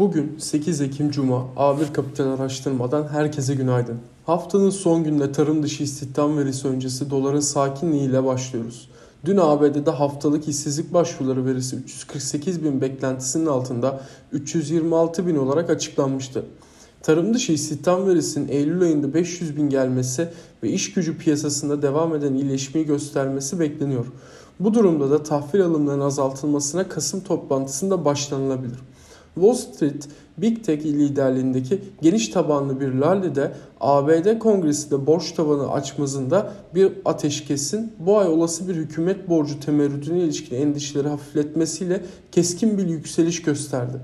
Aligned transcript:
Bugün 0.00 0.38
8 0.38 0.80
Ekim 0.80 1.10
Cuma 1.10 1.46
A1 1.56 1.92
Kapital 1.92 2.26
Araştırmadan 2.26 3.08
herkese 3.08 3.54
günaydın. 3.54 3.98
Haftanın 4.26 4.70
son 4.70 5.04
gününe 5.04 5.32
tarım 5.32 5.62
dışı 5.62 5.82
istihdam 5.82 6.38
verisi 6.38 6.68
öncesi 6.68 7.10
doların 7.10 7.40
sakinliğiyle 7.40 8.24
başlıyoruz. 8.24 8.88
Dün 9.24 9.36
ABD'de 9.36 9.90
haftalık 9.90 10.48
işsizlik 10.48 10.94
başvuruları 10.94 11.46
verisi 11.46 11.76
348 11.76 12.64
bin 12.64 12.80
beklentisinin 12.80 13.46
altında 13.46 14.00
326 14.32 15.26
bin 15.26 15.36
olarak 15.36 15.70
açıklanmıştı. 15.70 16.44
Tarım 17.02 17.34
dışı 17.34 17.52
istihdam 17.52 18.06
verisinin 18.06 18.48
Eylül 18.48 18.82
ayında 18.82 19.14
500 19.14 19.56
bin 19.56 19.68
gelmesi 19.70 20.28
ve 20.62 20.70
iş 20.70 20.92
gücü 20.92 21.18
piyasasında 21.18 21.82
devam 21.82 22.14
eden 22.14 22.34
iyileşmeyi 22.34 22.86
göstermesi 22.86 23.60
bekleniyor. 23.60 24.06
Bu 24.60 24.74
durumda 24.74 25.10
da 25.10 25.22
tahvil 25.22 25.62
alımlarının 25.62 26.04
azaltılmasına 26.04 26.88
Kasım 26.88 27.20
toplantısında 27.20 28.04
başlanılabilir. 28.04 28.78
Wall 29.34 29.54
Street 29.54 30.08
Big 30.38 30.64
Tech 30.64 30.84
liderliğindeki 30.84 31.82
geniş 32.02 32.28
tabanlı 32.28 32.80
bir 32.80 33.00
rallide 33.00 33.52
ABD 33.80 34.38
Kongresi'de 34.38 35.06
borç 35.06 35.32
tavanı 35.32 35.72
açmazında 35.72 36.52
bir 36.74 36.92
ateşkesin 37.04 37.92
bu 37.98 38.18
ay 38.18 38.28
olası 38.28 38.68
bir 38.68 38.74
hükümet 38.74 39.28
borcu 39.28 39.60
temerrüdüne 39.60 40.18
ilişkin 40.18 40.56
endişeleri 40.56 41.08
hafifletmesiyle 41.08 42.02
keskin 42.32 42.78
bir 42.78 42.86
yükseliş 42.86 43.42
gösterdi. 43.42 44.00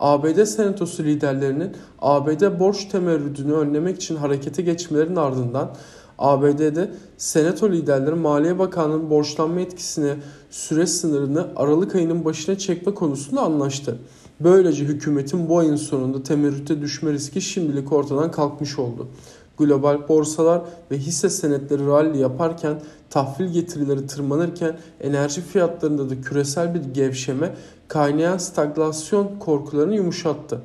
ABD 0.00 0.44
Senatosu 0.44 1.02
liderlerinin 1.02 1.72
ABD 1.98 2.60
borç 2.60 2.84
temerrüdünü 2.84 3.52
önlemek 3.52 3.96
için 3.96 4.16
harekete 4.16 4.62
geçmelerinin 4.62 5.16
ardından 5.16 5.76
ABD'de 6.18 6.90
Senato 7.16 7.72
liderleri 7.72 8.14
Maliye 8.14 8.58
Bakanlığı'nın 8.58 9.10
borçlanma 9.10 9.60
etkisine 9.60 10.14
süre 10.50 10.86
sınırını 10.86 11.46
Aralık 11.56 11.94
ayının 11.94 12.24
başına 12.24 12.58
çekme 12.58 12.94
konusunda 12.94 13.40
anlaştı. 13.40 13.98
Böylece 14.40 14.84
hükümetin 14.84 15.48
bu 15.48 15.58
ayın 15.58 15.76
sonunda 15.76 16.22
temerrüte 16.22 16.80
düşme 16.80 17.12
riski 17.12 17.40
şimdilik 17.40 17.92
ortadan 17.92 18.30
kalkmış 18.30 18.78
oldu. 18.78 19.08
Global 19.58 20.08
borsalar 20.08 20.62
ve 20.90 20.98
hisse 20.98 21.30
senetleri 21.30 21.86
rally 21.86 22.18
yaparken, 22.18 22.80
tahvil 23.10 23.46
getirileri 23.52 24.06
tırmanırken 24.06 24.78
enerji 25.00 25.40
fiyatlarında 25.40 26.10
da 26.10 26.20
küresel 26.20 26.74
bir 26.74 26.80
gevşeme 26.94 27.54
kaynayan 27.88 28.38
stagflasyon 28.38 29.38
korkularını 29.38 29.96
yumuşattı. 29.96 30.60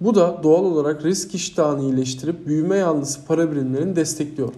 Bu 0.00 0.14
da 0.14 0.40
doğal 0.42 0.64
olarak 0.64 1.04
risk 1.04 1.34
iştahını 1.34 1.82
iyileştirip 1.82 2.46
büyüme 2.46 2.76
yanlısı 2.76 3.26
para 3.26 3.52
birimlerini 3.52 3.96
destekliyor. 3.96 4.52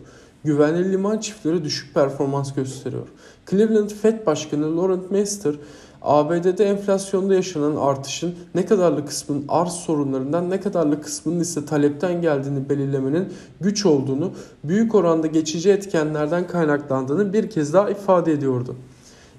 Güvenli 0.44 0.92
liman 0.92 1.18
çiftleri 1.18 1.64
düşük 1.64 1.94
performans 1.94 2.54
gösteriyor. 2.54 3.06
Cleveland 3.50 3.90
Fed 3.90 4.26
Başkanı 4.26 4.76
Laurent 4.76 5.10
Mester 5.10 5.54
ABD'de 6.04 6.64
enflasyonda 6.64 7.34
yaşanan 7.34 7.76
artışın 7.76 8.34
ne 8.54 8.66
kadarlık 8.66 9.08
kısmın 9.08 9.44
arz 9.48 9.72
sorunlarından 9.72 10.50
ne 10.50 10.60
kadarlık 10.60 11.04
kısmının 11.04 11.40
ise 11.40 11.66
talepten 11.66 12.22
geldiğini 12.22 12.68
belirlemenin 12.68 13.28
güç 13.60 13.86
olduğunu, 13.86 14.32
büyük 14.64 14.94
oranda 14.94 15.26
geçici 15.26 15.70
etkenlerden 15.70 16.46
kaynaklandığını 16.46 17.32
bir 17.32 17.50
kez 17.50 17.72
daha 17.72 17.90
ifade 17.90 18.32
ediyordu. 18.32 18.76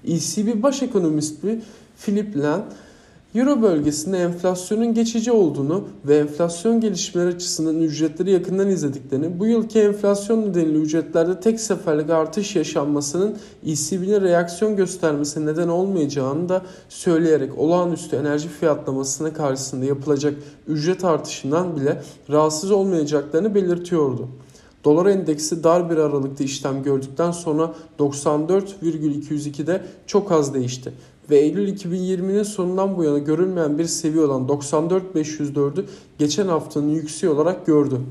ECB 0.08 0.64
baş 0.64 0.84
ekonomisti 0.84 1.62
Philip 2.06 2.38
Land 2.38 2.64
Euro 3.36 3.62
bölgesinde 3.62 4.18
enflasyonun 4.18 4.94
geçici 4.94 5.32
olduğunu 5.32 5.84
ve 6.06 6.18
enflasyon 6.18 6.82
gelişmeleri 6.82 7.36
açısından 7.36 7.82
ücretleri 7.82 8.32
yakından 8.32 8.70
izlediklerini, 8.70 9.40
bu 9.40 9.46
yılki 9.46 9.80
enflasyon 9.80 10.42
nedeniyle 10.42 10.78
ücretlerde 10.78 11.40
tek 11.40 11.60
seferlik 11.60 12.10
artış 12.10 12.56
yaşanmasının 12.56 13.38
ECB'nin 13.66 14.22
reaksiyon 14.22 14.76
göstermesi 14.76 15.46
neden 15.46 15.68
olmayacağını 15.68 16.50
da 16.50 16.62
söyleyerek 16.90 17.58
olağanüstü 17.58 18.16
enerji 18.16 18.50
fiyatlamasına 18.50 19.34
karşısında 19.34 19.86
yapılacak 19.86 20.34
ücret 20.68 21.04
artışından 21.04 21.76
bile 21.76 22.02
rahatsız 22.30 22.72
olmayacaklarını 22.72 23.56
belirtiyordu. 23.56 24.28
Dolar 24.86 25.06
endeksi 25.06 25.64
dar 25.64 25.90
bir 25.90 25.98
aralıkta 25.98 26.44
işlem 26.44 26.84
gördükten 26.84 27.32
sonra 27.32 27.74
94,202'de 28.00 29.84
çok 30.08 30.32
az 30.32 30.54
değişti 30.54 30.94
ve 31.30 31.38
Eylül 31.38 31.76
2020'nin 31.78 32.44
sonundan 32.44 32.98
bu 32.98 33.04
yana 33.04 33.18
görülmeyen 33.18 33.78
bir 33.78 33.86
seviye 33.86 34.24
olan 34.24 34.48
94.504'ü 34.48 35.86
geçen 36.18 36.48
haftanın 36.48 36.90
yükseği 36.90 37.34
olarak 37.34 37.66
gördü. 37.66 38.02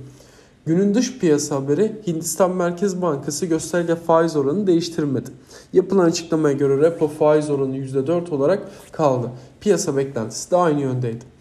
Günün 0.66 0.94
dış 0.94 1.19
piyasa 1.19 1.56
haberi 1.56 1.93
Hindistan 2.06 2.50
Merkez 2.50 3.03
Bankası 3.03 3.47
gösterge 3.47 3.94
faiz 3.94 4.37
oranını 4.37 4.66
değiştirmedi. 4.66 5.31
Yapılan 5.72 6.04
açıklamaya 6.04 6.54
göre 6.54 6.81
repo 6.81 7.09
faiz 7.09 7.50
oranı 7.50 7.77
%4 7.77 8.31
olarak 8.31 8.69
kaldı. 8.93 9.31
Piyasa 9.60 9.97
beklentisi 9.97 10.50
de 10.50 10.56
aynı 10.56 10.81
yöndeydi. 10.81 11.34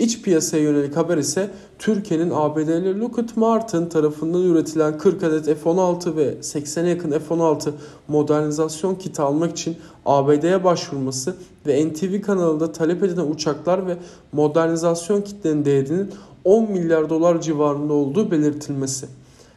İç 0.00 0.22
piyasaya 0.22 0.62
yönelik 0.62 0.96
haber 0.96 1.18
ise 1.18 1.50
Türkiye'nin 1.78 2.30
ABD'li 2.34 3.00
Lockheed 3.00 3.28
Martin 3.36 3.86
tarafından 3.86 4.42
üretilen 4.42 4.98
40 4.98 5.22
adet 5.22 5.44
F-16 5.44 6.16
ve 6.16 6.34
80'e 6.40 6.88
yakın 6.88 7.10
F-16 7.10 7.70
modernizasyon 8.08 8.94
kiti 8.94 9.22
almak 9.22 9.50
için 9.50 9.76
ABD'ye 10.06 10.64
başvurması 10.64 11.36
ve 11.66 11.88
NTV 11.88 12.20
kanalında 12.20 12.72
talep 12.72 13.02
edilen 13.02 13.30
uçaklar 13.30 13.86
ve 13.86 13.96
modernizasyon 14.32 15.22
kitlerinin 15.22 15.64
değerinin 15.64 16.10
10 16.44 16.70
milyar 16.70 17.10
dolar 17.10 17.40
civarında 17.40 17.92
olduğu 17.92 18.30
belirtilmesi. 18.30 19.06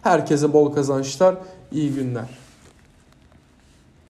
Herkese 0.01 0.53
bol 0.53 0.73
kazançlar, 0.73 1.35
iyi 1.71 1.93
günler. 1.93 2.42